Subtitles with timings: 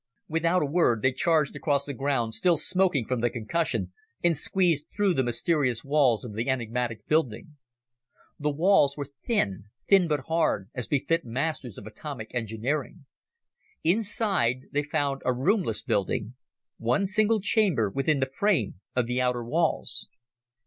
[0.27, 3.93] Without a word, they charged across the ground, still smoking from the concussion,
[4.23, 7.57] and squeezed through the mysterious walls of the enigmatic building.
[8.39, 13.05] The walls were thin, thin but hard, as befit masters of atomic engineering.
[13.83, 16.33] Inside, they found a roomless building
[16.79, 20.07] one single chamber within the frame of the outer walls.